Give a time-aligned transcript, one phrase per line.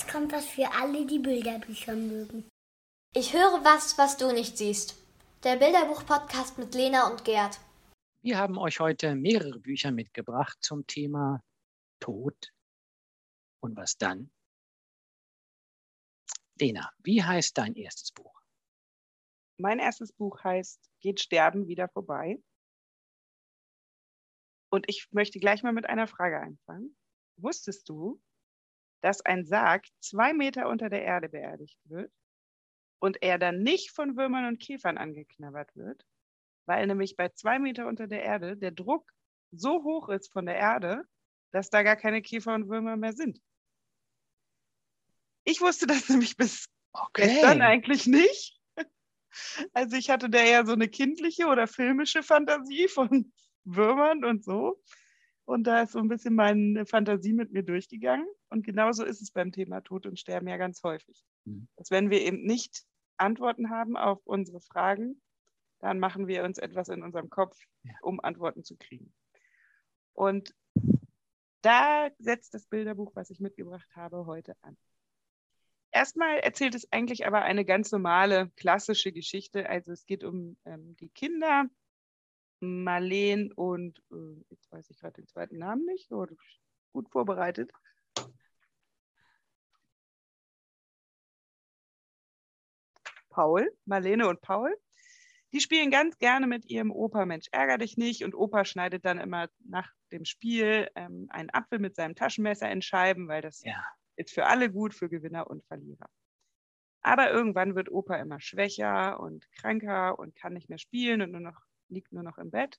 [0.00, 2.48] jetzt kommt was für alle, die Bilderbücher mögen.
[3.14, 4.96] Ich höre was, was du nicht siehst.
[5.42, 7.60] Der Bilderbuch-Podcast mit Lena und Gerd.
[8.22, 11.42] Wir haben euch heute mehrere Bücher mitgebracht zum Thema
[12.00, 12.52] Tod.
[13.62, 14.30] Und was dann?
[16.58, 18.40] Lena, wie heißt dein erstes Buch?
[19.58, 22.42] Mein erstes Buch heißt Geht Sterben wieder vorbei.
[24.70, 26.96] Und ich möchte gleich mal mit einer Frage anfangen.
[27.36, 28.20] Wusstest du,
[29.00, 32.12] dass ein Sarg zwei Meter unter der Erde beerdigt wird
[33.00, 36.04] und er dann nicht von Würmern und Käfern angeknabbert wird,
[36.66, 39.10] weil nämlich bei zwei Meter unter der Erde der Druck
[39.52, 41.04] so hoch ist von der Erde,
[41.52, 43.40] dass da gar keine Käfer und Würmer mehr sind.
[45.44, 47.26] Ich wusste das nämlich bis okay.
[47.26, 48.56] gestern eigentlich nicht.
[49.74, 53.32] Also ich hatte da eher so eine kindliche oder filmische Fantasie von
[53.62, 54.82] Würmern und so.
[55.50, 58.24] Und da ist so ein bisschen meine Fantasie mit mir durchgegangen.
[58.50, 61.24] Und genauso ist es beim Thema Tod und Sterben ja ganz häufig.
[61.44, 61.66] Mhm.
[61.74, 62.84] Dass wenn wir eben nicht
[63.16, 65.20] Antworten haben auf unsere Fragen,
[65.80, 67.58] dann machen wir uns etwas in unserem Kopf,
[68.00, 69.12] um Antworten zu kriegen.
[70.12, 70.54] Und
[71.62, 74.76] da setzt das Bilderbuch, was ich mitgebracht habe, heute an.
[75.90, 79.68] Erstmal erzählt es eigentlich aber eine ganz normale, klassische Geschichte.
[79.68, 81.66] Also es geht um ähm, die Kinder,
[82.60, 86.26] Marleen und, äh, jetzt weiß ich gerade den zweiten Namen nicht, oh,
[86.92, 87.72] gut vorbereitet.
[93.30, 94.76] Paul, Marlene und Paul.
[95.52, 98.22] Die spielen ganz gerne mit ihrem Opa, Mensch, ärger dich nicht.
[98.22, 102.82] Und Opa schneidet dann immer nach dem Spiel ähm, einen Apfel mit seinem Taschenmesser in
[102.82, 103.82] Scheiben, weil das ja.
[104.16, 106.08] ist für alle gut, für Gewinner und Verlierer.
[107.02, 111.40] Aber irgendwann wird Opa immer schwächer und kranker und kann nicht mehr spielen und nur
[111.40, 112.78] noch liegt nur noch im Bett.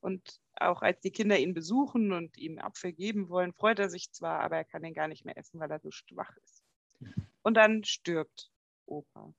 [0.00, 4.12] Und auch als die Kinder ihn besuchen und ihm Apfel geben wollen, freut er sich
[4.12, 6.62] zwar, aber er kann ihn gar nicht mehr essen, weil er so schwach ist.
[7.42, 8.50] Und dann stirbt
[8.86, 9.34] Opa.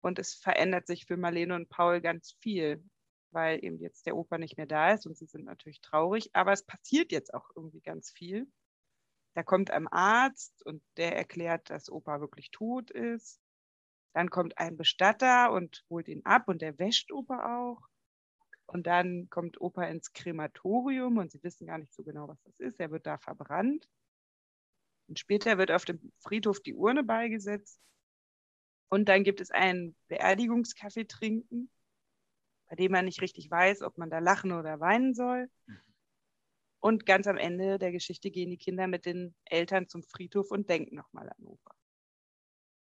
[0.00, 2.82] Und es verändert sich für Marlene und Paul ganz viel,
[3.30, 6.52] weil eben jetzt der Opa nicht mehr da ist und sie sind natürlich traurig, aber
[6.52, 8.46] es passiert jetzt auch irgendwie ganz viel.
[9.34, 13.40] Da kommt ein Arzt und der erklärt, dass Opa wirklich tot ist.
[14.14, 17.88] Dann kommt ein Bestatter und holt ihn ab und der wäscht Opa auch.
[18.70, 22.60] Und dann kommt Opa ins Krematorium und sie wissen gar nicht so genau, was das
[22.60, 22.78] ist.
[22.78, 23.88] Er wird da verbrannt.
[25.08, 27.80] Und später wird auf dem Friedhof die Urne beigesetzt.
[28.90, 31.70] Und dann gibt es einen Beerdigungskaffee trinken,
[32.68, 35.50] bei dem man nicht richtig weiß, ob man da lachen oder weinen soll.
[36.78, 40.68] Und ganz am Ende der Geschichte gehen die Kinder mit den Eltern zum Friedhof und
[40.68, 41.74] denken nochmal an Opa.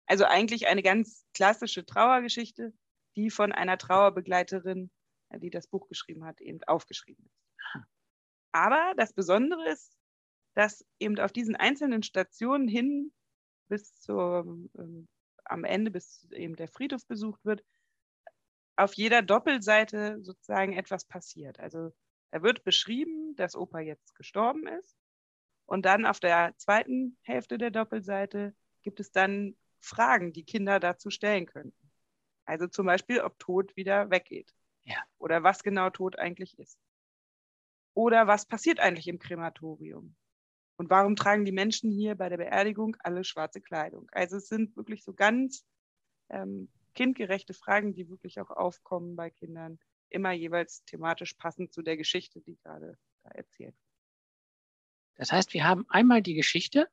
[0.06, 2.74] Also eigentlich eine ganz klassische Trauergeschichte,
[3.18, 4.90] die von einer Trauerbegleiterin
[5.32, 7.46] die das Buch geschrieben hat, eben aufgeschrieben ist.
[8.52, 9.98] Aber das Besondere ist,
[10.54, 13.12] dass eben auf diesen einzelnen Stationen hin
[13.68, 14.46] bis zur,
[14.78, 15.08] ähm,
[15.44, 17.64] am Ende, bis eben der Friedhof besucht wird,
[18.78, 21.60] auf jeder Doppelseite sozusagen etwas passiert.
[21.60, 21.94] Also
[22.32, 24.98] da wird beschrieben, dass Opa jetzt gestorben ist.
[25.66, 31.10] Und dann auf der zweiten Hälfte der Doppelseite gibt es dann Fragen, die Kinder dazu
[31.10, 31.92] stellen könnten.
[32.46, 34.54] Also zum Beispiel, ob Tod wieder weggeht.
[34.86, 34.98] Ja.
[35.18, 36.80] Oder was genau Tod eigentlich ist.
[37.94, 40.16] Oder was passiert eigentlich im Krematorium?
[40.78, 44.10] Und warum tragen die Menschen hier bei der Beerdigung alle schwarze Kleidung?
[44.12, 45.66] Also es sind wirklich so ganz
[46.30, 49.80] ähm, kindgerechte Fragen, die wirklich auch aufkommen bei Kindern,
[50.10, 53.86] immer jeweils thematisch passend zu der Geschichte, die gerade da erzählt wird.
[55.16, 56.90] Das heißt, wir haben einmal die Geschichte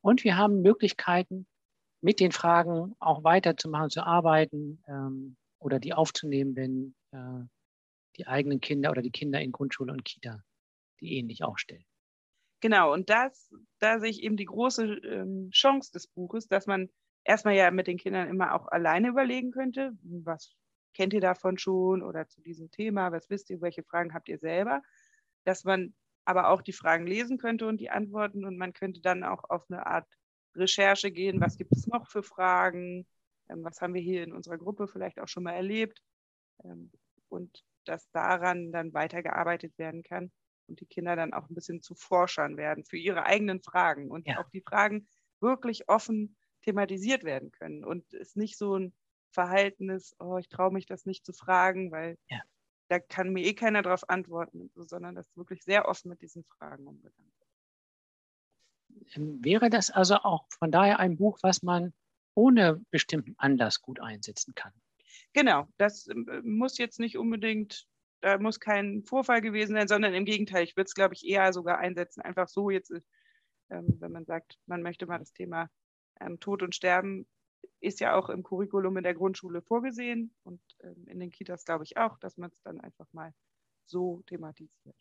[0.00, 1.46] und wir haben Möglichkeiten,
[2.00, 7.46] mit den Fragen auch weiterzumachen, zu arbeiten ähm, oder die aufzunehmen, wenn äh,
[8.16, 10.42] die eigenen Kinder oder die Kinder in Grundschule und Kita
[11.00, 11.84] die ähnlich auch stellen.
[12.60, 16.88] Genau, und das, da sehe ich eben die große ähm, Chance des Buches, dass man
[17.24, 20.54] erstmal ja mit den Kindern immer auch alleine überlegen könnte, was
[20.94, 24.38] kennt ihr davon schon oder zu diesem Thema, was wisst ihr, welche Fragen habt ihr
[24.38, 24.82] selber,
[25.44, 25.94] dass man
[26.24, 29.64] aber auch die Fragen lesen könnte und die Antworten und man könnte dann auch auf
[29.68, 30.08] eine Art
[30.54, 33.06] Recherche gehen, was gibt es noch für Fragen,
[33.50, 36.00] ähm, was haben wir hier in unserer Gruppe vielleicht auch schon mal erlebt.
[37.34, 40.30] Und dass daran dann weitergearbeitet werden kann
[40.68, 44.26] und die Kinder dann auch ein bisschen zu Forschern werden für ihre eigenen Fragen und
[44.26, 44.38] ja.
[44.38, 45.08] auch die Fragen
[45.40, 48.94] wirklich offen thematisiert werden können und es nicht so ein
[49.32, 52.40] Verhalten ist, oh, ich traue mich das nicht zu fragen, weil ja.
[52.88, 56.86] da kann mir eh keiner darauf antworten, sondern dass wirklich sehr offen mit diesen Fragen
[56.86, 59.16] umgegangen wird.
[59.16, 61.92] Ähm, wäre das also auch von daher ein Buch, was man
[62.34, 64.72] ohne bestimmten Anlass gut einsetzen kann?
[65.32, 67.86] Genau, das äh, muss jetzt nicht unbedingt,
[68.20, 71.52] da muss kein Vorfall gewesen sein, sondern im Gegenteil, ich würde es, glaube ich, eher
[71.52, 72.92] sogar einsetzen, einfach so, jetzt
[73.70, 75.70] Ähm, wenn man sagt, man möchte mal das Thema
[76.20, 77.26] ähm, Tod und Sterben,
[77.80, 81.84] ist ja auch im Curriculum in der Grundschule vorgesehen und ähm, in den Kitas glaube
[81.84, 83.32] ich auch, dass man es dann einfach mal
[83.86, 84.96] so thematisiert.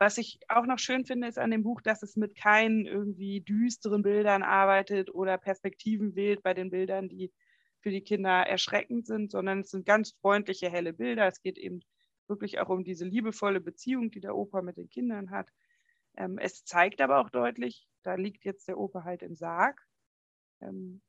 [0.00, 3.40] Was ich auch noch schön finde, ist an dem Buch, dass es mit keinen irgendwie
[3.40, 7.32] düsteren Bildern arbeitet oder Perspektiven wählt bei den Bildern, die
[7.80, 11.26] für die Kinder erschreckend sind, sondern es sind ganz freundliche, helle Bilder.
[11.26, 11.80] Es geht eben
[12.26, 15.50] wirklich auch um diese liebevolle Beziehung, die der Opa mit den Kindern hat.
[16.16, 19.80] Ähm, es zeigt aber auch deutlich, da liegt jetzt der Opa halt im Sarg.
[20.60, 21.00] Ähm,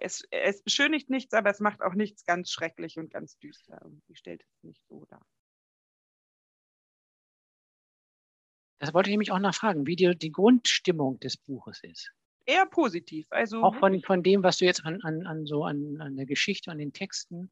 [0.00, 3.80] es, es beschönigt nichts, aber es macht auch nichts ganz schrecklich und ganz düster.
[3.82, 5.24] Irgendwie stellt es nicht so dar.
[8.78, 12.12] Das wollte ich nämlich auch nachfragen, wie die, die Grundstimmung des Buches ist.
[12.50, 13.26] Eher positiv.
[13.30, 16.26] Also Auch von, von dem, was du jetzt an, an, an so an, an der
[16.26, 17.50] Geschichte, an den Texten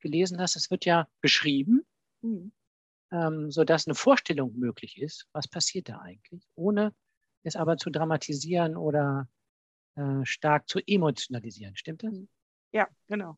[0.00, 0.56] gelesen hast.
[0.56, 1.84] Es wird ja beschrieben,
[2.22, 2.52] Mhm.
[3.12, 6.94] ähm, sodass eine Vorstellung möglich ist, was passiert da eigentlich, ohne
[7.42, 9.28] es aber zu dramatisieren oder
[9.96, 11.76] äh, stark zu emotionalisieren.
[11.76, 12.14] Stimmt das?
[12.72, 13.36] Ja, genau.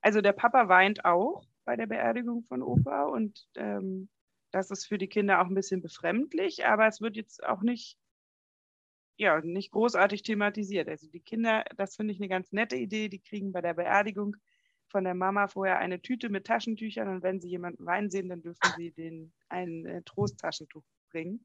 [0.00, 4.08] Also der Papa weint auch bei der Beerdigung von Opa und ähm,
[4.50, 7.98] das ist für die Kinder auch ein bisschen befremdlich, aber es wird jetzt auch nicht,
[9.16, 10.88] ja, nicht großartig thematisiert.
[10.88, 14.36] Also die Kinder, das finde ich eine ganz nette Idee, die kriegen bei der Beerdigung
[14.88, 18.42] von der Mama vorher eine Tüte mit Taschentüchern und wenn sie jemanden weinen sehen, dann
[18.42, 21.44] dürfen sie den ein äh, Trosttaschentuch bringen.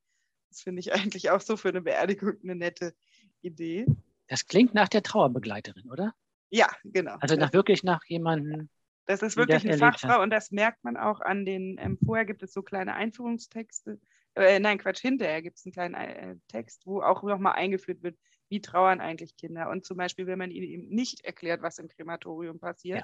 [0.49, 2.93] Das finde ich eigentlich auch so für eine Beerdigung eine nette
[3.41, 3.85] Idee.
[4.27, 6.13] Das klingt nach der Trauerbegleiterin, oder?
[6.49, 7.15] Ja, genau.
[7.19, 8.69] Also nach wirklich nach jemandem.
[9.05, 12.43] Das ist wirklich eine Fachfrau und das merkt man auch an den, ähm, vorher gibt
[12.43, 14.01] es so kleine Einführungstexte,
[14.37, 18.17] äh, nein, Quatsch, hinterher gibt es einen kleinen äh, Text, wo auch nochmal eingeführt wird,
[18.49, 19.69] wie trauern eigentlich Kinder.
[19.69, 22.99] Und zum Beispiel, wenn man ihnen eben nicht erklärt, was im Krematorium passiert,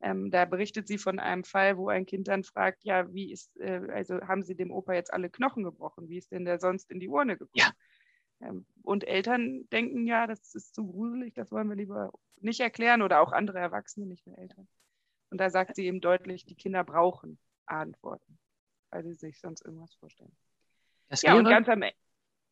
[0.00, 0.10] Ja.
[0.10, 3.56] ähm, da berichtet sie von einem Fall, wo ein Kind dann fragt, ja, wie ist,
[3.58, 6.08] äh, also haben sie dem Opa jetzt alle Knochen gebrochen?
[6.08, 7.52] Wie ist denn der sonst in die Urne gekommen?
[7.54, 7.72] Ja.
[8.40, 13.02] Ähm, und Eltern denken, ja, das ist zu gruselig, das wollen wir lieber nicht erklären
[13.02, 14.68] oder auch andere Erwachsene, nicht nur Eltern.
[15.30, 18.38] Und da sagt sie eben deutlich, die Kinder brauchen Antworten,
[18.90, 20.36] weil sie sich sonst irgendwas vorstellen.
[21.08, 21.96] Das Ja, und ganz am Ende,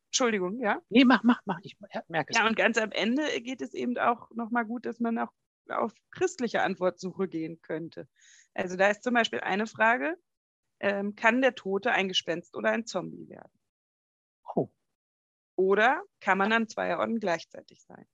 [0.08, 0.80] Entschuldigung, ja.
[0.88, 1.76] nee, mach, mach, mach, ich
[2.08, 2.38] merke es.
[2.38, 5.32] Ja, und ganz am Ende geht es eben auch nochmal gut, dass man auch
[5.68, 8.08] auf christliche Antwortsuche gehen könnte.
[8.54, 10.16] Also da ist zum Beispiel eine Frage,
[10.80, 13.52] ähm, kann der Tote ein Gespenst oder ein Zombie werden?
[14.56, 14.70] Oh,
[15.56, 18.06] Oder kann man an zwei Orten gleichzeitig sein?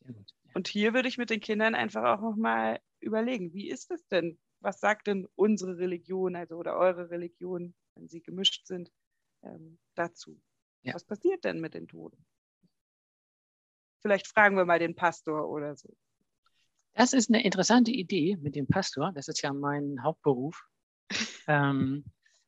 [0.00, 0.32] sehr gut.
[0.54, 4.38] Und hier würde ich mit den Kindern einfach auch nochmal überlegen, wie ist es denn?
[4.60, 8.90] Was sagt denn unsere Religion, also oder eure Religion, wenn sie gemischt sind,
[9.46, 10.40] ähm, dazu?
[10.82, 10.94] Ja.
[10.94, 12.24] Was passiert denn mit den Toten?
[14.00, 15.96] Vielleicht fragen wir mal den Pastor oder so.
[16.94, 19.12] Das ist eine interessante Idee mit dem Pastor.
[19.12, 20.64] Das ist ja mein Hauptberuf.
[21.48, 22.04] ähm,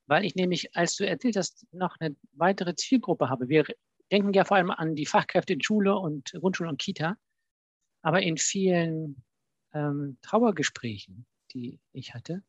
[0.07, 3.49] weil ich nämlich, als du erzählt hast, noch eine weitere Zielgruppe habe.
[3.49, 3.67] Wir
[4.11, 7.17] denken ja vor allem an die Fachkräfte in Schule und Grundschule und Kita.
[8.01, 9.23] Aber in vielen
[9.75, 12.43] ähm, Trauergesprächen, die ich hatte,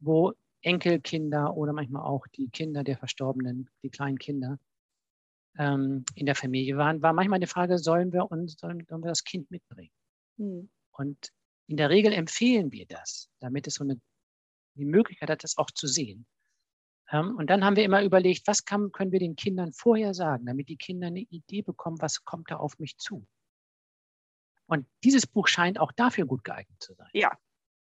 [0.00, 0.32] wo
[0.62, 4.58] Enkelkinder oder manchmal auch die Kinder der Verstorbenen, die kleinen Kinder,
[5.58, 9.08] ähm, in der Familie waren, war manchmal die Frage, sollen wir uns, sollen, sollen wir
[9.08, 9.92] das Kind mitbringen?
[10.36, 11.32] Und
[11.66, 14.00] in der Regel empfehlen wir das, damit es so eine
[14.78, 16.26] die Möglichkeit hat, das auch zu sehen.
[17.10, 20.46] Ähm, und dann haben wir immer überlegt, was kann, können wir den Kindern vorher sagen,
[20.46, 23.26] damit die Kinder eine Idee bekommen, was kommt da auf mich zu.
[24.66, 27.08] Und dieses Buch scheint auch dafür gut geeignet zu sein.
[27.12, 27.36] Ja,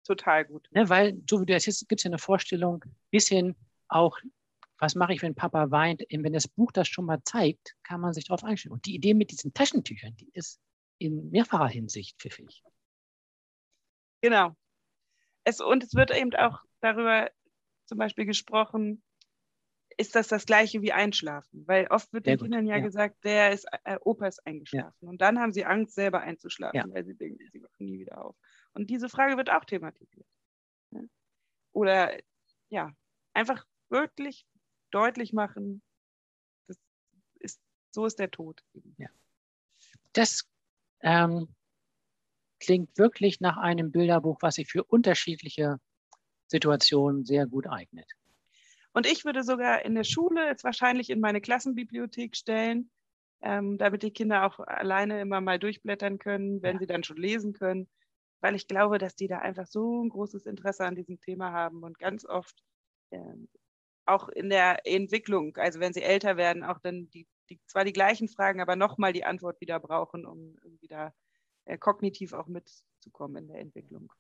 [0.09, 0.69] total gut.
[0.73, 3.55] Ne, weil, so wie du erzählst, gibt es ja eine Vorstellung, bis hin
[3.89, 4.19] auch,
[4.79, 6.03] was mache ich, wenn Papa weint?
[6.11, 8.73] Wenn das Buch das schon mal zeigt, kann man sich darauf einstellen.
[8.73, 10.61] Und die Idee mit diesen Taschentüchern, die ist
[10.99, 12.63] in mehrfacher Hinsicht pfiffig.
[14.21, 14.57] Genau.
[15.45, 17.31] Es, und es wird eben auch darüber
[17.87, 19.03] zum Beispiel gesprochen,
[19.97, 21.67] ist das das gleiche wie Einschlafen?
[21.67, 22.83] Weil oft wird Sehr den gut, Kindern ja, ja.
[22.83, 25.09] gesagt, der ist, äh, Opa ist eingeschlafen.
[25.09, 26.85] Und dann haben sie Angst, selber einzuschlafen, Ja.
[26.95, 28.37] weil sie denken, sie wachen nie wieder auf.
[28.79, 30.27] Und diese Frage wird auch thematisiert.
[30.93, 31.01] Ja?
[31.73, 32.17] Oder
[32.69, 32.93] ja,
[33.35, 34.47] einfach wirklich
[34.93, 35.83] deutlich machen,
[36.69, 36.79] das
[37.41, 38.63] ist, so ist der Tod.
[38.75, 38.97] eben.
[40.13, 40.49] Das
[41.01, 41.49] ähm,
[42.61, 45.81] klingt wirklich nach einem Bilderbuch, was sich für unterschiedliche
[46.47, 48.11] Situationen sehr gut eignet.
[48.93, 52.91] Und ich würde sogar in der Schule es wahrscheinlich in meine Klassenbibliothek stellen,
[53.43, 56.81] ähm, damit die Kinder auch alleine immer mal durchblättern können, wenn Ja.
[56.81, 57.89] sie dann schon lesen können.
[58.41, 61.83] Weil ich glaube, dass die da einfach so ein großes Interesse an diesem Thema haben
[61.83, 62.63] und ganz oft
[63.11, 63.49] ähm,
[64.07, 67.93] auch in der Entwicklung, also wenn sie älter werden, auch dann die, die zwar die
[67.93, 70.57] gleichen Fragen, aber nochmal die Antwort wieder brauchen, um
[70.89, 71.13] da
[71.67, 74.13] äh, kognitiv auch mitzukommen in der Entwicklung.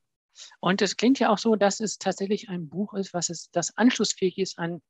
[0.61, 3.77] Und es klingt ja auch so, dass es tatsächlich ein Buch ist, was es, das
[3.77, 4.83] anschlussfähig ist an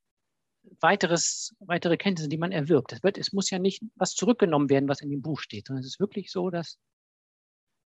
[0.81, 2.93] weiteres, weitere Kenntnisse, die man erwirbt.
[2.93, 5.83] Es, wird, es muss ja nicht was zurückgenommen werden, was in dem Buch steht, sondern
[5.83, 6.79] es ist wirklich so, dass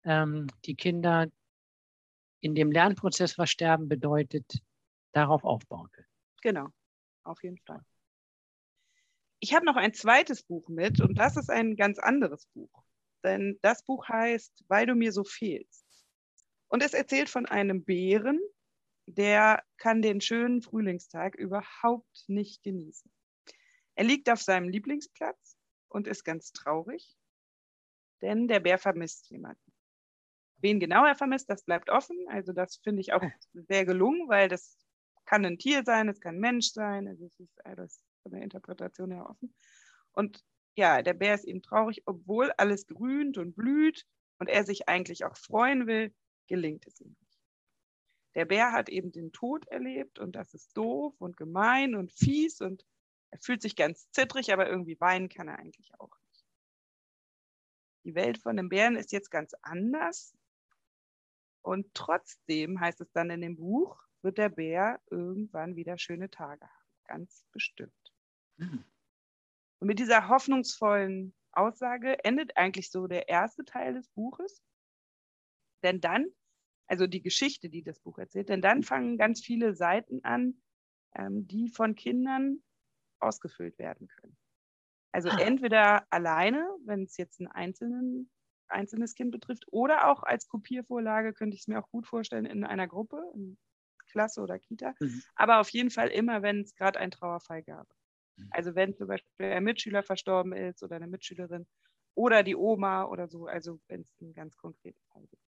[0.05, 1.29] ähm, die Kinder
[2.41, 4.63] in dem Lernprozess, was Sterben bedeutet,
[5.13, 6.09] darauf aufbauen können.
[6.43, 6.69] Genau,
[7.25, 7.85] auf jeden Fall.
[9.41, 12.85] Ich habe noch ein zweites Buch mit und das ist ein ganz anderes Buch.
[13.25, 15.85] Denn das Buch heißt Weil du mir so fehlst.
[16.69, 18.41] Und es erzählt von einem Bären,
[19.07, 23.11] der kann den schönen Frühlingstag überhaupt nicht genießen.
[23.95, 25.57] Er liegt auf seinem Lieblingsplatz
[25.89, 27.17] und ist ganz traurig,
[28.21, 29.68] denn der Bär vermisst jemanden.
[30.61, 32.17] Wen genau er vermisst, das bleibt offen.
[32.29, 33.23] Also das finde ich auch
[33.53, 34.77] sehr gelungen, weil das
[35.25, 37.07] kann ein Tier sein, es kann ein Mensch sein.
[37.07, 39.55] Also es ist alles von der Interpretation her offen.
[40.13, 44.05] Und ja, der Bär ist eben traurig, obwohl alles grünt und blüht
[44.39, 46.15] und er sich eigentlich auch freuen will,
[46.47, 47.39] gelingt es ihm nicht.
[48.35, 52.61] Der Bär hat eben den Tod erlebt und das ist doof und gemein und fies
[52.61, 52.85] und
[53.31, 56.47] er fühlt sich ganz zittrig, aber irgendwie weinen kann er eigentlich auch nicht.
[58.05, 60.35] Die Welt von dem Bären ist jetzt ganz anders
[61.63, 66.65] und trotzdem heißt es dann in dem Buch, wird der Bär irgendwann wieder schöne Tage
[66.65, 67.93] haben, ganz bestimmt.
[68.57, 68.85] Mhm.
[69.81, 74.63] Und mit dieser hoffnungsvollen Aussage endet eigentlich so der erste Teil des Buches.
[75.83, 76.27] Denn dann,
[76.87, 80.61] also die Geschichte, die das Buch erzählt, denn dann fangen ganz viele Seiten an,
[81.15, 82.63] ähm, die von Kindern
[83.21, 84.37] ausgefüllt werden können.
[85.13, 85.39] Also ah.
[85.39, 88.31] entweder alleine, wenn es jetzt ein einzelnen,
[88.71, 92.65] einzelnes Kind betrifft, oder auch als Kopiervorlage könnte ich es mir auch gut vorstellen in
[92.65, 93.59] einer Gruppe, in
[94.11, 94.95] Klasse oder Kita.
[95.01, 95.21] Mhm.
[95.37, 97.89] Aber auf jeden Fall immer, wenn es gerade einen Trauerfall gab.
[98.39, 98.51] Mhm.
[98.51, 101.67] Also wenn zum Beispiel ein Mitschüler verstorben ist oder eine Mitschülerin
[102.15, 105.43] oder die Oma oder so, also wenn es einen ganz konkreten Fall gibt.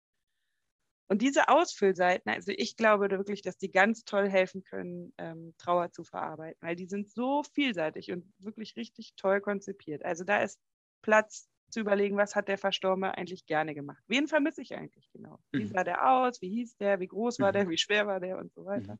[1.09, 5.93] Und diese Ausfüllseiten, also ich glaube wirklich, dass die ganz toll helfen können, ähm, Trauer
[5.93, 10.05] zu verarbeiten, weil die sind so vielseitig und wirklich richtig toll konzipiert.
[10.05, 10.61] Also da ist
[11.03, 14.03] Platz zu überlegen, was hat der Verstorbene eigentlich gerne gemacht?
[14.07, 15.39] Wen vermisse ich eigentlich genau?
[15.53, 15.69] Wie mhm.
[15.69, 16.41] sah der aus?
[16.41, 17.01] Wie hieß der?
[17.01, 17.65] Wie groß war der?
[17.65, 17.71] Mhm.
[17.71, 18.39] Wie schwer war der?
[18.39, 18.95] Und so weiter.
[18.95, 18.99] Mhm.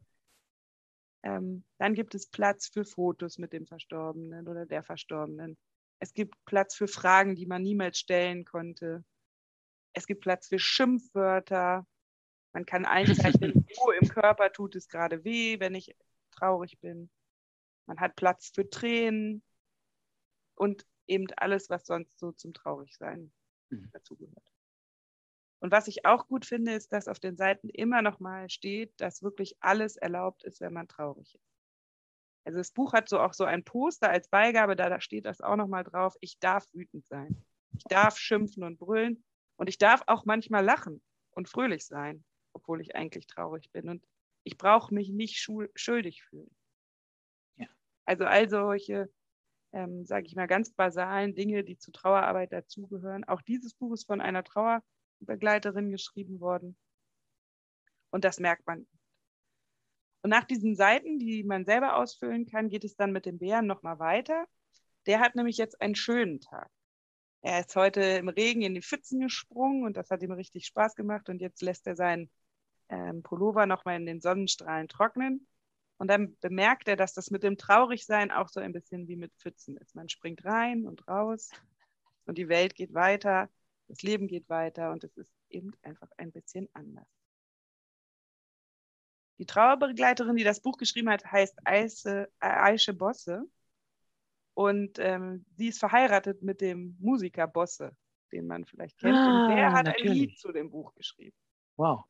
[1.23, 5.57] Ähm, dann gibt es Platz für Fotos mit dem Verstorbenen oder der Verstorbenen.
[5.99, 9.05] Es gibt Platz für Fragen, die man niemals stellen konnte.
[9.93, 11.87] Es gibt Platz für Schimpfwörter.
[12.53, 15.97] Man kann einzeichnen, wo im Körper tut es gerade weh, wenn ich
[16.31, 17.11] traurig bin.
[17.87, 19.43] Man hat Platz für Tränen
[20.55, 23.33] und eben alles, was sonst so zum Traurigsein
[23.71, 23.91] mhm.
[23.93, 24.53] dazugehört.
[25.61, 28.93] Und was ich auch gut finde, ist, dass auf den Seiten immer noch mal steht,
[29.01, 31.57] dass wirklich alles erlaubt ist, wenn man traurig ist.
[32.45, 35.41] Also das Buch hat so auch so ein Poster als Beigabe, da, da steht das
[35.41, 36.15] auch noch mal drauf.
[36.21, 37.45] Ich darf wütend sein.
[37.77, 39.25] Ich darf schimpfen und brüllen.
[39.57, 43.89] Und ich darf auch manchmal lachen und fröhlich sein, obwohl ich eigentlich traurig bin.
[43.89, 44.07] Und
[44.45, 45.39] ich brauche mich nicht
[45.75, 46.55] schuldig fühlen.
[47.57, 47.67] Ja.
[48.05, 49.13] Also all solche,
[49.73, 53.25] ähm, sage ich mal, ganz basalen Dinge, die zu Trauerarbeit dazugehören.
[53.25, 54.83] Auch dieses Buch ist von einer Trauer
[55.21, 56.77] Begleiterin geschrieben worden.
[58.11, 58.87] Und das merkt man.
[60.23, 63.67] Und nach diesen Seiten, die man selber ausfüllen kann, geht es dann mit dem Bären
[63.67, 64.47] nochmal weiter.
[65.07, 66.71] Der hat nämlich jetzt einen schönen Tag.
[67.43, 70.97] Er ist heute im Regen in die Pfützen gesprungen und das hat ihm richtig Spaß
[70.97, 71.29] gemacht.
[71.29, 72.31] Und jetzt lässt er seinen
[72.89, 75.47] ähm, Pullover nochmal in den Sonnenstrahlen trocknen.
[75.99, 79.33] Und dann bemerkt er, dass das mit dem Traurigsein auch so ein bisschen wie mit
[79.35, 79.95] Pfützen ist.
[79.95, 81.51] Man springt rein und raus
[82.27, 83.49] und die Welt geht weiter
[83.89, 87.07] das Leben geht weiter und es ist eben einfach ein bisschen anders.
[89.39, 93.45] Die Trauerbegleiterin, die das Buch geschrieben hat, heißt Aische, Aische Bosse.
[94.55, 97.95] Und ähm, sie ist verheiratet mit dem Musiker Bosse,
[98.33, 99.15] den man vielleicht kennt.
[99.15, 100.11] Ah, und der hat natürlich.
[100.11, 101.37] ein Lied zu dem Buch geschrieben.
[101.77, 102.05] Wow.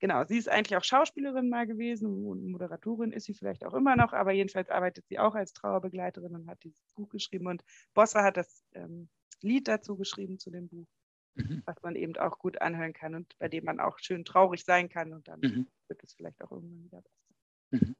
[0.00, 3.96] Genau, sie ist eigentlich auch Schauspielerin mal gewesen und Moderatorin ist sie vielleicht auch immer
[3.96, 7.46] noch, aber jedenfalls arbeitet sie auch als Trauerbegleiterin und hat dieses Buch geschrieben.
[7.46, 9.08] Und Bosse hat das ähm,
[9.40, 10.86] Lied dazu geschrieben zu dem Buch
[11.34, 11.62] mhm.
[11.66, 14.88] was man eben auch gut anhören kann und bei dem man auch schön traurig sein
[14.88, 15.66] kann und dann mhm.
[15.88, 17.24] wird es vielleicht auch irgendwann wieder besser.
[17.70, 17.96] Mhm.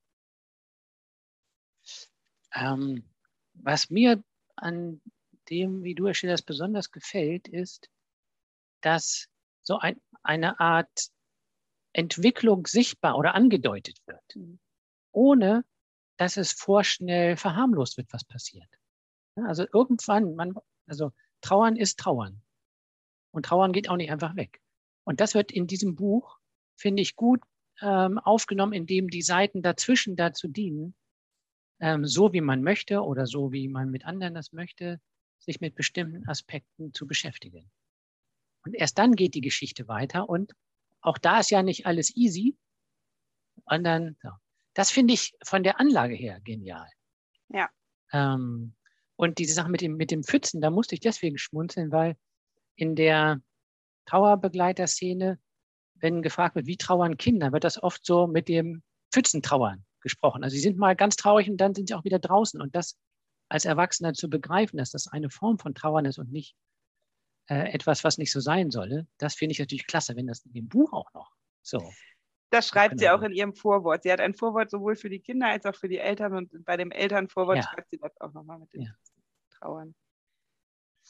[2.54, 3.04] Ähm,
[3.54, 4.22] was mir
[4.56, 5.00] an
[5.50, 7.90] dem, wie du erstellst, besonders gefällt, ist,
[8.80, 9.28] dass
[9.62, 11.10] so ein, eine Art
[11.94, 14.58] Entwicklung sichtbar oder angedeutet wird, mhm.
[15.12, 15.64] ohne
[16.18, 18.68] dass es vorschnell verharmlost wird, was passiert.
[19.36, 20.54] Also irgendwann, man,
[20.86, 22.42] also Trauern ist Trauern.
[23.32, 24.60] Und Trauern geht auch nicht einfach weg.
[25.04, 26.38] Und das wird in diesem Buch,
[26.76, 27.42] finde ich, gut
[27.80, 30.94] ähm, aufgenommen, indem die Seiten dazwischen dazu dienen,
[31.80, 35.00] ähm, so wie man möchte oder so wie man mit anderen das möchte,
[35.40, 37.70] sich mit bestimmten Aspekten zu beschäftigen.
[38.64, 40.54] Und erst dann geht die Geschichte weiter und
[41.04, 42.56] auch da ist ja nicht alles easy.
[43.66, 44.16] Und dann.
[44.74, 46.88] Das finde ich von der Anlage her genial.
[47.48, 47.70] Ja.
[48.12, 48.74] Ähm,
[49.14, 52.16] und diese Sache mit dem, mit dem Pfützen, da musste ich deswegen schmunzeln, weil
[52.74, 53.40] in der
[54.06, 55.38] Trauerbegleiterszene,
[55.94, 58.82] wenn gefragt wird, wie trauern Kinder, wird das oft so mit dem
[59.12, 60.42] Pfützentrauern gesprochen.
[60.42, 62.60] Also sie sind mal ganz traurig und dann sind sie auch wieder draußen.
[62.60, 62.98] Und das
[63.48, 66.56] als Erwachsener zu begreifen, dass das eine Form von Trauern ist und nicht
[67.48, 70.52] äh, etwas, was nicht so sein solle, das finde ich natürlich klasse, wenn das in
[70.52, 71.32] dem Buch auch noch
[71.62, 71.92] so.
[72.50, 73.18] Das schreibt sie Genau.
[73.18, 74.04] auch in ihrem Vorwort.
[74.04, 76.76] Sie hat ein Vorwort sowohl für die Kinder als auch für die Eltern und bei
[76.76, 77.64] dem Elternvorwort Ja.
[77.64, 78.90] schreibt sie das auch nochmal mit den Ja.
[79.50, 79.94] Trauern.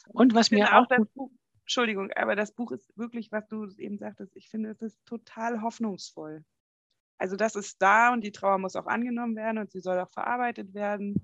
[0.07, 3.67] Und was mir auch das gut, Buch, Entschuldigung, aber das Buch ist wirklich, was du
[3.77, 6.43] eben sagtest, ich finde, es ist total hoffnungsvoll.
[7.17, 10.09] Also das ist da und die Trauer muss auch angenommen werden und sie soll auch
[10.09, 11.15] verarbeitet werden.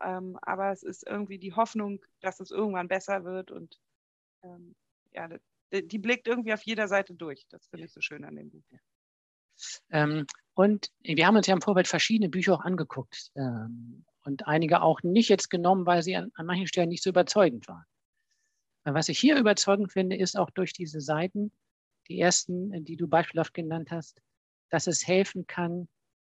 [0.00, 3.78] Ähm, aber es ist irgendwie die Hoffnung, dass es irgendwann besser wird und
[4.42, 4.74] ähm,
[5.12, 5.28] ja,
[5.72, 7.46] die, blickt irgendwie auf jeder Seite durch.
[7.50, 8.62] Das finde ich so schön an dem Buch.
[9.90, 14.82] Ähm, und wir haben uns ja im Vorfeld verschiedene Bücher auch angeguckt ähm, und einige
[14.82, 17.84] auch nicht jetzt genommen, weil sie an, an manchen Stellen nicht so überzeugend waren.
[18.84, 21.52] Äh, Was ich hier überzeugend finde, ist auch durch diese Seiten,
[22.08, 24.20] die ersten, äh, die du beispielhaft genannt hast,
[24.70, 25.88] dass es helfen kann,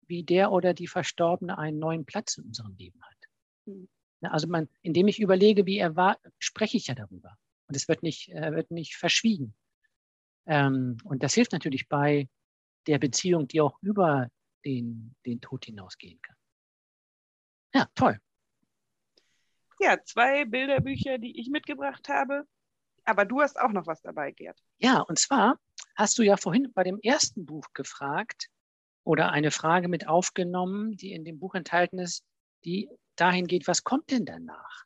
[0.08, 3.18] wie der oder die Verstorbene einen neuen Platz in unserem Leben hat.
[3.66, 3.88] Hm.
[4.22, 7.38] Also man, indem ich überlege, wie er war, spreche ich ja darüber.
[7.74, 9.56] Und es wird nicht, äh, wird nicht verschwiegen.
[10.46, 12.30] Ähm, und das hilft natürlich bei
[12.86, 14.30] der Beziehung, die auch über
[14.64, 16.36] den, den Tod hinausgehen kann.
[17.74, 18.20] Ja, toll.
[19.80, 22.48] Ja, zwei Bilderbücher, die ich mitgebracht habe.
[23.06, 24.62] Aber du hast auch noch was dabei, Gerd.
[24.78, 25.60] Ja, und zwar
[25.96, 28.52] hast du ja vorhin bei dem ersten Buch gefragt
[29.04, 32.24] oder eine Frage mit aufgenommen, die in dem Buch enthalten ist,
[32.66, 34.86] die dahin geht, was kommt denn danach?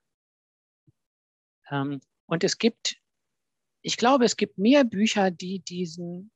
[1.69, 3.01] Ähm, und es gibt,
[3.81, 6.31] ich glaube, es gibt mehr Bücher, die diesen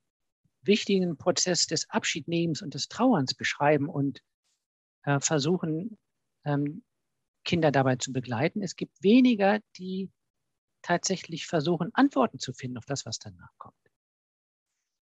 [0.64, 4.24] wichtigen Prozess des Abschiednehmens und des Trauerns beschreiben und
[5.04, 5.98] äh, versuchen,
[6.46, 6.84] ähm,
[7.44, 8.62] Kinder dabei zu begleiten.
[8.62, 10.10] Es gibt weniger, die
[10.82, 13.76] tatsächlich versuchen, Antworten zu finden auf das, was danach kommt.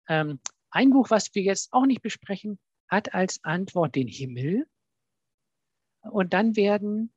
[0.07, 0.39] Ähm,
[0.69, 4.67] ein Buch, was wir jetzt auch nicht besprechen, hat als Antwort den Himmel.
[6.01, 7.11] Und dann werden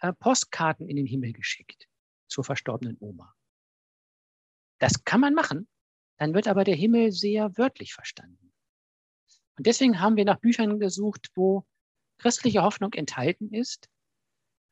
[0.00, 1.88] äh, Postkarten in den Himmel geschickt
[2.26, 3.34] zur verstorbenen Oma.
[4.78, 5.68] Das kann man machen.
[6.18, 8.52] Dann wird aber der Himmel sehr wörtlich verstanden.
[9.56, 11.66] Und deswegen haben wir nach Büchern gesucht, wo
[12.18, 13.88] christliche Hoffnung enthalten ist,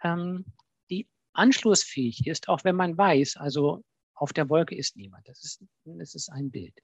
[0.03, 0.45] ähm,
[0.91, 3.85] die anschlussfähig ist, auch wenn man weiß, also
[4.15, 5.29] auf der Wolke ist niemand.
[5.29, 6.75] Das ist, das ist ein Bild.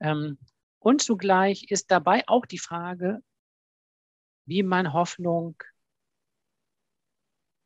[0.00, 0.38] Ähm,
[0.78, 3.22] und zugleich ist dabei auch die Frage,
[4.46, 5.62] wie man Hoffnung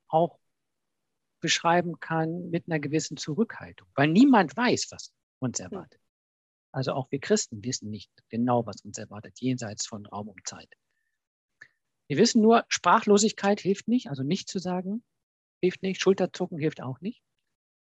[0.09, 0.39] auch
[1.45, 6.01] beschreiben kann mit einer gewissen Zurückhaltung, weil niemand weiß, was uns erwartet.
[6.73, 10.73] Also auch wir Christen wissen nicht genau, was uns erwartet, jenseits von Raum und Zeit.
[12.09, 15.05] Wir wissen nur, Sprachlosigkeit hilft nicht, also nicht zu sagen,
[15.61, 17.23] hilft nicht, Schulterzucken hilft auch nicht.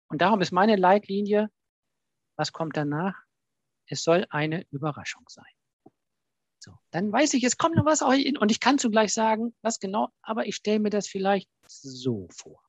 [0.09, 1.49] Und darum ist meine Leitlinie,
[2.37, 3.15] was kommt danach?
[3.87, 5.55] Es soll eine Überraschung sein.
[6.59, 9.79] So, dann weiß ich, es kommt noch was in, und ich kann zugleich sagen, was
[9.79, 12.61] genau, aber ich stelle mir das vielleicht so vor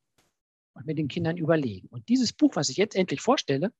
[0.73, 1.87] und mit den Kindern überlegen.
[1.87, 3.73] Und dieses Buch, was ich jetzt endlich vorstelle,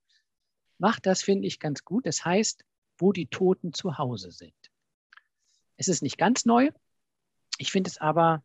[0.77, 2.05] macht das, finde ich, ganz gut.
[2.05, 2.63] Es heißt,
[2.97, 4.53] wo die Toten zu Hause sind.
[5.77, 6.69] Es ist nicht ganz neu.
[7.57, 8.43] Ich finde es aber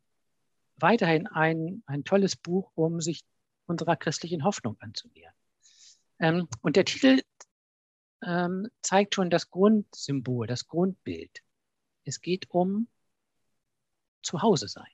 [0.77, 3.25] weiterhin ein, ein tolles Buch, um sich
[3.67, 5.35] unserer christlichen Hoffnung anzunähern.
[6.21, 7.21] Ähm, und der Titel
[8.23, 11.43] ähm, zeigt schon das Grundsymbol, das Grundbild.
[12.05, 12.89] Es geht um
[14.23, 14.91] Zuhause sein.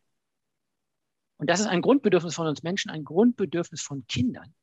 [1.44, 4.54] Und das ist ein Grundbedürfnis von uns Menschen, ein Grundbedürfnis von Kindern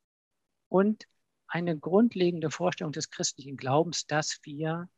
[0.67, 1.06] und
[1.46, 4.89] eine grundlegende Vorstellung des christlichen Glaubens, dass wir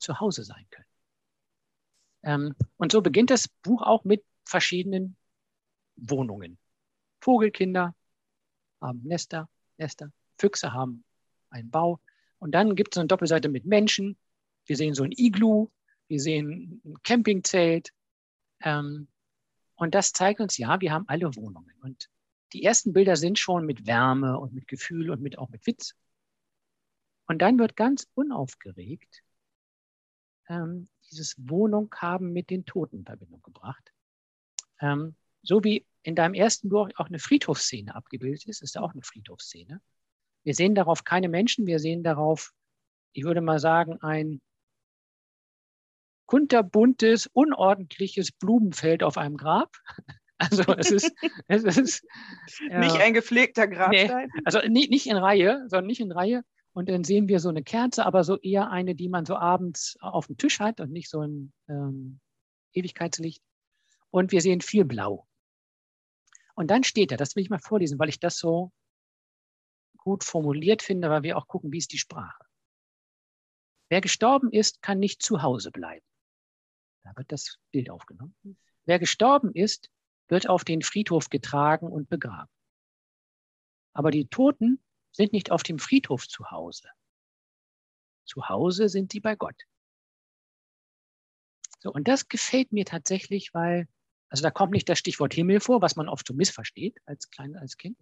[0.00, 0.88] zu Hause sein können.
[2.24, 5.16] Ähm, und so beginnt das Buch auch mit verschiedenen
[5.94, 6.58] Wohnungen.
[7.20, 7.94] Vogelkinder
[8.80, 9.48] haben Nester,
[9.78, 11.04] Nester, Füchse haben
[11.48, 12.00] einen Bau.
[12.40, 14.18] Und dann gibt es eine Doppelseite mit Menschen.
[14.66, 15.70] Wir sehen so ein Iglu,
[16.08, 17.92] wir sehen ein Campingzelt.
[18.64, 19.06] Ähm,
[19.76, 21.74] und das zeigt uns, ja, wir haben alle Wohnungen.
[21.82, 22.08] Und
[22.52, 25.94] die ersten Bilder sind schon mit Wärme und mit Gefühl und mit, auch mit Witz.
[27.26, 29.22] Und dann wird ganz unaufgeregt
[30.48, 33.92] ähm, dieses Wohnung haben mit den Toten in Verbindung gebracht.
[34.80, 38.92] Ähm, so wie in deinem ersten Buch auch eine Friedhofsszene abgebildet ist, ist da auch
[38.92, 39.80] eine Friedhofsszene.
[40.42, 42.52] Wir sehen darauf keine Menschen, wir sehen darauf,
[43.12, 44.40] ich würde mal sagen, ein
[46.26, 49.76] kunterbuntes, unordentliches Blumenfeld auf einem Grab.
[50.36, 51.12] Also es ist,
[51.46, 52.04] es ist
[52.68, 54.28] ja, nicht ein gepflegter Grabstein.
[54.34, 56.42] Nee, also nicht, nicht in Reihe, sondern nicht in Reihe.
[56.72, 59.96] Und dann sehen wir so eine Kerze, aber so eher eine, die man so abends
[60.00, 62.18] auf dem Tisch hat und nicht so ein ähm,
[62.72, 63.42] Ewigkeitslicht.
[64.10, 65.26] Und wir sehen viel Blau.
[66.56, 68.72] Und dann steht da, das will ich mal vorlesen, weil ich das so
[69.98, 72.44] gut formuliert finde, weil wir auch gucken, wie ist die Sprache.
[73.88, 76.04] Wer gestorben ist, kann nicht zu Hause bleiben.
[77.04, 78.34] Da wird das Bild aufgenommen.
[78.86, 79.90] Wer gestorben ist,
[80.28, 82.50] wird auf den Friedhof getragen und begraben.
[83.92, 86.88] Aber die Toten sind nicht auf dem Friedhof zu Hause.
[88.24, 89.62] Zu Hause sind sie bei Gott.
[91.80, 93.86] So, und das gefällt mir tatsächlich, weil,
[94.30, 97.56] also da kommt nicht das Stichwort Himmel vor, was man oft so missversteht als Klein,
[97.56, 97.98] als Kind.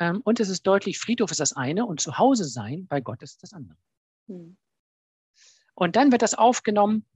[0.00, 3.22] Ähm, und es ist deutlich, Friedhof ist das eine und zu Hause sein bei Gott
[3.22, 3.78] ist das andere.
[4.26, 4.56] Hm.
[5.74, 7.06] Und dann wird das aufgenommen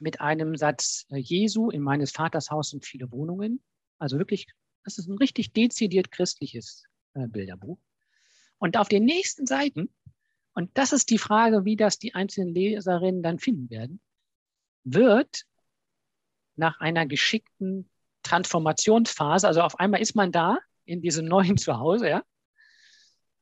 [0.00, 3.62] mit einem Satz äh, Jesu, in meines Vaters Haus sind viele Wohnungen.
[3.98, 4.46] Also wirklich,
[4.84, 6.84] das ist ein richtig dezidiert christliches
[7.14, 7.78] äh, Bilderbuch.
[8.58, 9.92] Und auf den nächsten Seiten,
[10.54, 14.00] und das ist die Frage, wie das die einzelnen Leserinnen dann finden werden,
[14.84, 15.44] wird
[16.56, 17.88] nach einer geschickten
[18.22, 22.22] Transformationsphase, also auf einmal ist man da in diesem neuen Zuhause, ja,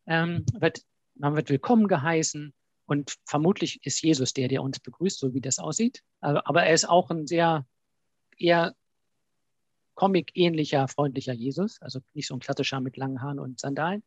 [0.07, 0.83] ähm, wird,
[1.14, 2.53] man wird willkommen geheißen,
[2.87, 6.03] und vermutlich ist Jesus der, der uns begrüßt, so wie das aussieht.
[6.20, 7.66] Aber er ist auch ein sehr
[8.38, 8.75] eher
[9.94, 11.81] comic-ähnlicher, freundlicher Jesus.
[11.83, 14.05] Also nicht so ein klassischer mit langen Haaren und Sandalen.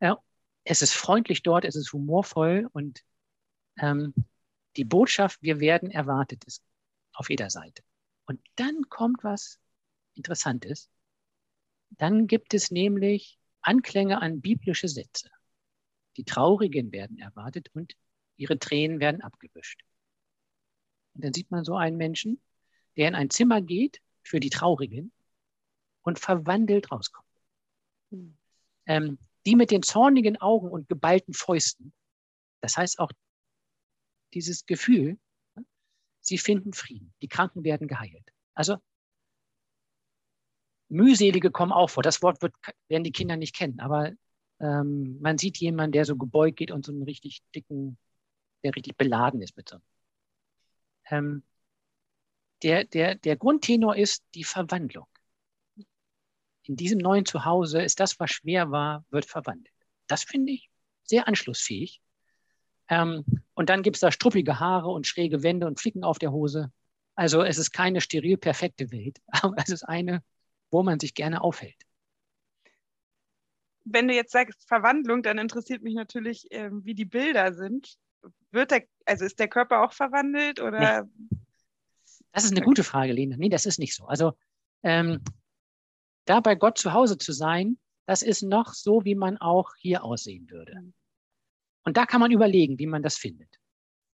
[0.00, 0.18] Ja,
[0.64, 3.02] es ist freundlich dort, es ist humorvoll und
[3.78, 4.14] ähm,
[4.76, 6.62] die Botschaft, wir werden erwartet, ist
[7.12, 7.82] auf jeder Seite.
[8.26, 9.58] Und dann kommt was
[10.14, 10.90] Interessantes.
[11.90, 15.30] Dann gibt es nämlich Anklänge an biblische Sätze.
[16.16, 17.96] Die Traurigen werden erwartet und
[18.36, 19.82] ihre Tränen werden abgewischt.
[21.14, 22.40] Und dann sieht man so einen Menschen,
[22.96, 25.12] der in ein Zimmer geht für die Traurigen
[26.02, 27.28] und verwandelt rauskommt.
[28.10, 28.36] Hm.
[28.86, 31.92] Ähm, die mit den zornigen Augen und geballten Fäusten,
[32.60, 33.10] das heißt auch
[34.34, 35.18] dieses Gefühl,
[36.20, 38.32] sie finden Frieden, die Kranken werden geheilt.
[38.54, 38.78] Also
[40.88, 42.02] mühselige kommen auch vor.
[42.02, 42.54] Das Wort wird,
[42.88, 44.12] werden die Kinder nicht kennen, aber
[44.60, 47.98] ähm, man sieht jemanden, der so gebeugt geht und so einen richtig dicken,
[48.62, 49.78] der richtig beladen ist mit so.
[51.10, 51.42] Ähm,
[52.62, 55.06] der, der, der Grundtenor ist die Verwandlung.
[56.62, 59.74] In diesem neuen Zuhause ist das, was schwer war, wird verwandelt.
[60.08, 60.70] Das finde ich
[61.04, 62.00] sehr anschlussfähig.
[62.88, 66.32] Ähm, und dann gibt es da struppige Haare und schräge Wände und Flicken auf der
[66.32, 66.72] Hose.
[67.14, 70.24] Also es ist keine steril perfekte Welt, aber es ist eine,
[70.70, 71.85] wo man sich gerne aufhält
[73.86, 77.96] wenn du jetzt sagst Verwandlung, dann interessiert mich natürlich, äh, wie die Bilder sind.
[78.50, 81.04] Wird der, also ist der Körper auch verwandelt oder?
[81.04, 81.38] Nee.
[82.32, 83.36] Das ist eine gute Frage, Lena.
[83.36, 84.06] Nee, das ist nicht so.
[84.06, 84.36] Also
[84.82, 85.22] ähm,
[86.26, 90.04] da bei Gott zu Hause zu sein, das ist noch so, wie man auch hier
[90.04, 90.74] aussehen würde.
[90.80, 90.94] Mhm.
[91.84, 93.48] Und da kann man überlegen, wie man das findet.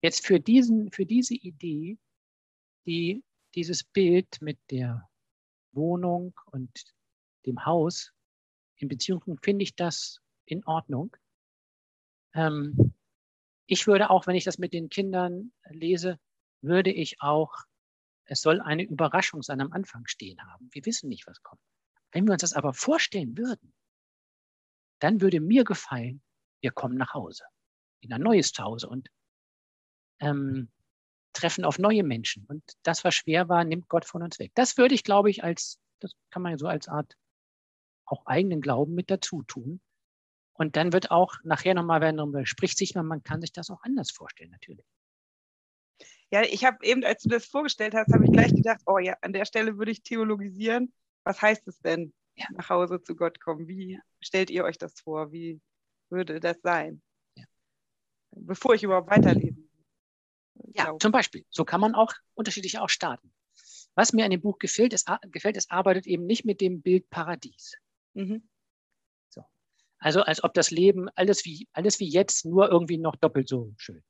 [0.02, 1.98] Jetzt für, diesen, für diese Idee,
[2.86, 5.08] die, dieses Bild mit der
[5.72, 6.72] Wohnung und
[7.46, 8.12] dem Haus
[8.80, 11.16] in Beziehungen finde ich das in Ordnung.
[12.34, 12.96] Ähm,
[13.68, 16.20] ich würde auch, wenn ich das mit den Kindern lese,
[16.62, 17.54] würde ich auch,
[18.26, 20.70] es soll eine Überraschung sein am Anfang stehen haben.
[20.72, 21.62] Wir wissen nicht, was kommt.
[22.12, 23.74] Wenn wir uns das aber vorstellen würden,
[25.00, 26.22] dann würde mir gefallen,
[26.62, 27.44] wir kommen nach Hause,
[28.02, 29.10] in ein neues Zuhause und
[30.20, 30.70] ähm,
[31.34, 32.46] treffen auf neue Menschen.
[32.46, 34.52] Und das, was schwer war, nimmt Gott von uns weg.
[34.56, 37.16] Das würde ich, glaube ich, als, das kann man so als Art
[38.12, 39.82] auch eigenen Glauben mit dazu tun.
[40.54, 43.70] Und dann wird auch nachher nochmal, wenn man spricht sich mal, man kann sich das
[43.70, 44.86] auch anders vorstellen, natürlich.
[46.32, 49.18] Ja, ich habe eben, als du das vorgestellt hast, habe ich gleich gedacht, oh ja,
[49.22, 50.94] an der Stelle würde ich theologisieren.
[51.24, 52.46] Was heißt es denn, ja.
[52.52, 53.68] nach Hause zu Gott kommen?
[53.68, 55.32] Wie stellt ihr euch das vor?
[55.32, 55.60] Wie
[56.10, 57.02] würde das sein?
[57.36, 57.46] Ja.
[58.32, 59.58] Bevor ich überhaupt weiterlese.
[60.74, 61.00] Ja, glaube.
[61.00, 61.46] zum Beispiel.
[61.50, 63.34] So kann man auch unterschiedlich auch starten.
[63.96, 67.10] Was mir an dem Buch gefällt, es, gefällt, es arbeitet eben nicht mit dem Bild
[67.10, 67.76] Paradies.
[68.20, 68.50] Mhm.
[69.30, 69.44] So.
[69.98, 73.74] Also als ob das Leben alles wie, alles wie jetzt, nur irgendwie noch doppelt so
[73.78, 74.04] schön.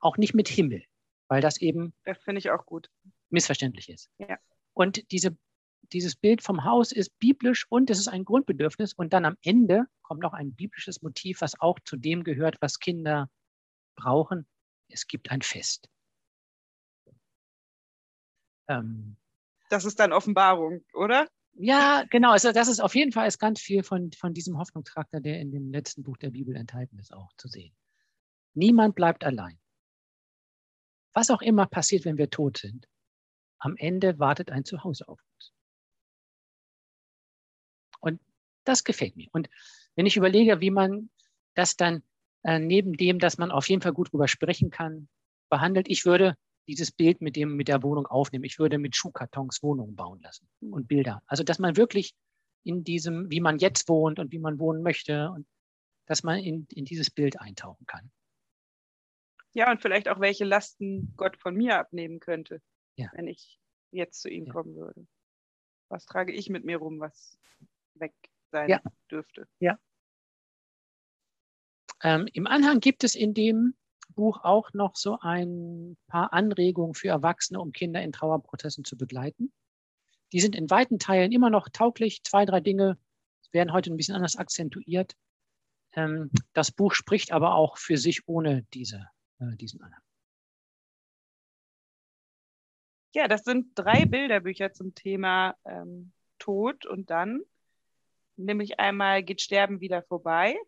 [0.00, 0.82] Auch nicht mit Himmel,
[1.28, 1.92] weil das eben.
[2.04, 2.90] Das finde ich auch gut.
[3.28, 4.10] Missverständlich ist.
[4.18, 4.38] Ja.
[4.72, 5.36] Und diese,
[5.92, 8.94] dieses Bild vom Haus ist biblisch und es ist ein Grundbedürfnis.
[8.94, 12.78] Und dann am Ende kommt noch ein biblisches Motiv, was auch zu dem gehört, was
[12.78, 13.28] Kinder
[13.94, 14.46] brauchen.
[14.88, 15.90] Es gibt ein Fest.
[18.68, 19.16] Ähm,
[19.68, 21.28] das ist dann Offenbarung, oder?
[21.62, 22.30] Ja, genau.
[22.30, 25.52] Also das ist auf jeden Fall ist ganz viel von, von diesem Hoffnungscharakter, der in
[25.52, 27.74] dem letzten Buch der Bibel enthalten ist, auch zu sehen.
[28.54, 29.60] Niemand bleibt allein.
[31.12, 32.88] Was auch immer passiert, wenn wir tot sind,
[33.58, 35.52] am Ende wartet ein Zuhause auf uns.
[38.00, 38.20] Und
[38.64, 39.28] das gefällt mir.
[39.32, 39.50] Und
[39.96, 41.10] wenn ich überlege, wie man
[41.54, 42.02] das dann
[42.42, 45.10] äh, neben dem, dass man auf jeden Fall gut drüber sprechen kann,
[45.50, 46.36] behandelt, ich würde
[46.68, 48.44] dieses Bild mit dem mit der Wohnung aufnehmen.
[48.44, 51.22] Ich würde mit Schuhkartons Wohnungen bauen lassen und Bilder.
[51.26, 52.14] Also dass man wirklich
[52.64, 55.46] in diesem, wie man jetzt wohnt und wie man wohnen möchte und
[56.06, 58.10] dass man in, in dieses Bild eintauchen kann.
[59.52, 62.62] Ja, und vielleicht auch welche Lasten Gott von mir abnehmen könnte,
[62.96, 63.10] Ja.
[63.14, 63.58] wenn ich
[63.90, 64.52] jetzt zu ihm Ja.
[64.52, 65.06] kommen würde.
[65.88, 67.36] Was trage ich mit mir rum, was
[67.94, 68.12] weg
[68.52, 68.80] sein Ja.
[69.10, 69.48] dürfte?
[72.02, 73.74] Ähm, Im Anhang gibt es in dem
[74.20, 79.50] Buch auch noch so ein paar Anregungen für Erwachsene, um Kinder in Trauerprozessen zu begleiten.
[80.32, 82.22] Die sind in weiten Teilen immer noch tauglich.
[82.22, 82.98] Zwei, drei Dinge
[83.50, 85.16] werden heute ein bisschen anders akzentuiert.
[85.94, 90.02] Ähm, das Buch spricht aber auch für sich ohne diese, äh, diesen Anhang.
[93.14, 97.40] Ja, das sind drei Bilderbücher zum Thema ähm, Tod und dann,
[98.36, 100.58] nämlich einmal geht Sterben wieder vorbei,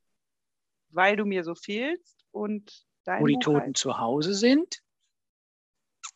[0.88, 4.80] weil du mir so fehlst und dein wo die Toten heißt- zu Hause sind.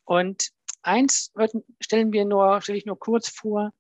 [0.05, 0.51] Und
[0.83, 1.33] eins
[1.81, 3.73] stellen wir nur, stelle ich nur kurz vor,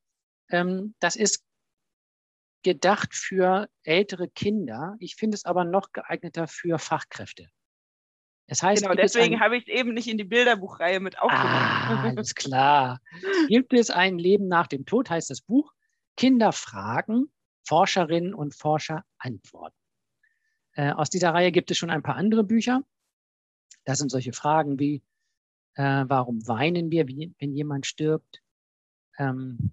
[0.51, 1.42] ähm, das ist
[2.62, 4.97] gedacht für ältere Kinder.
[4.99, 7.49] Ich finde es aber noch geeigneter für Fachkräfte.
[8.49, 11.49] Das heißt, Genau, deswegen ein- habe ich es eben nicht in die Bilderbuchreihe mit aufgenommen.
[11.49, 13.01] Ah, alles klar.
[13.49, 15.73] Gibt es ein Leben nach dem Tod, heißt das Buch.
[16.16, 17.31] Kinder fragen,
[17.66, 19.77] Forscherinnen und Forscher antworten.
[20.75, 22.83] Äh, aus dieser Reihe gibt es schon ein paar andere Bücher.
[23.87, 25.03] Das sind solche Fragen wie,
[25.75, 28.42] äh, warum weinen wir, wie, wenn jemand stirbt?
[29.16, 29.72] Ähm,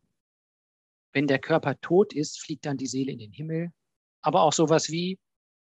[1.12, 3.74] wenn der Körper tot ist, fliegt dann die Seele in den Himmel.
[4.22, 5.20] Aber auch sowas wie,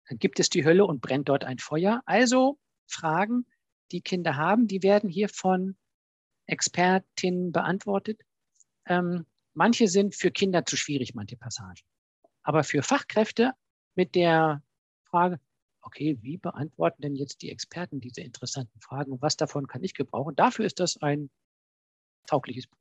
[0.09, 2.01] gibt es die Hölle und brennt dort ein Feuer?
[2.05, 3.45] Also Fragen,
[3.91, 5.77] die Kinder haben, die werden hier von
[6.45, 8.21] Expertinnen beantwortet.
[8.85, 11.81] Ähm, manche sind für Kinder zu schwierig, manche Passagen.
[12.41, 13.53] Aber für Fachkräfte
[13.95, 14.63] mit der
[15.09, 15.39] Frage,
[15.81, 19.93] okay, wie beantworten denn jetzt die Experten diese interessanten Fragen und was davon kann ich
[19.93, 20.35] gebrauchen?
[20.35, 21.29] Dafür ist das ein
[22.27, 22.77] taugliches Buch.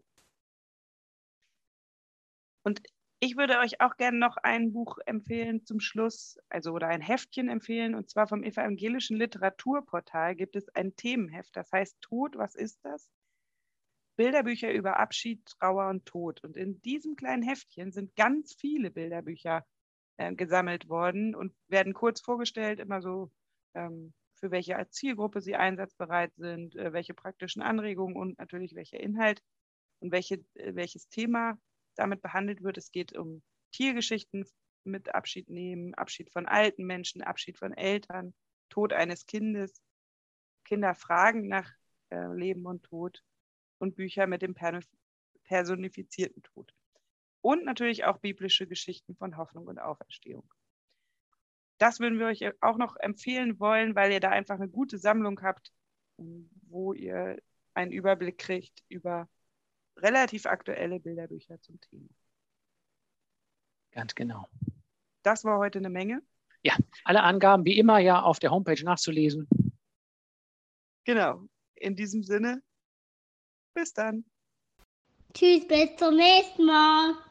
[2.64, 2.82] Und
[3.20, 7.48] ich würde euch auch gerne noch ein Buch empfehlen zum Schluss, also oder ein Heftchen
[7.48, 7.94] empfehlen.
[7.96, 13.10] Und zwar vom Evangelischen Literaturportal gibt es ein Themenheft, das heißt Tod, was ist das?
[14.16, 16.44] Bilderbücher über Abschied, Trauer und Tod.
[16.44, 19.64] Und in diesem kleinen Heftchen sind ganz viele Bilderbücher
[20.18, 23.30] äh, gesammelt worden und werden kurz vorgestellt, immer so,
[23.74, 29.42] ähm, für welche Zielgruppe sie einsatzbereit sind, äh, welche praktischen Anregungen und natürlich welcher Inhalt
[30.00, 31.58] und welche, äh, welches Thema
[31.96, 32.78] damit behandelt wird.
[32.78, 34.44] Es geht um Tiergeschichten
[34.84, 38.34] mit Abschied nehmen, Abschied von alten Menschen, Abschied von Eltern,
[38.68, 39.82] Tod eines Kindes,
[40.64, 41.70] Kinder fragen nach
[42.10, 43.22] äh, Leben und Tod
[43.78, 44.80] und Bücher mit dem per
[45.44, 46.74] personifizierten Tod.
[47.40, 50.52] Und natürlich auch biblische Geschichten von Hoffnung und Auferstehung.
[51.78, 55.40] Das würden wir euch auch noch empfehlen wollen, weil ihr da einfach eine gute Sammlung
[55.42, 55.72] habt,
[56.16, 57.40] wo ihr
[57.74, 59.28] einen Überblick kriegt über
[59.96, 62.08] relativ aktuelle Bilderbücher zum Thema.
[63.92, 64.48] Ganz genau.
[65.22, 66.22] Das war heute eine Menge.
[67.04, 69.48] Alle Angaben wie immer ja auf der Homepage nachzulesen.
[71.04, 71.48] Genau.
[71.74, 72.62] In diesem Sinne,
[73.74, 74.24] bis dann.
[75.32, 77.14] Tschüss, bis zum nächsten Mal.